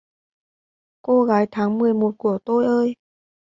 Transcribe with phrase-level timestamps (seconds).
[1.01, 2.95] Cô gái tháng mười một của tôi ơi!